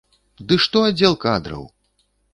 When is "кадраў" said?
1.27-1.71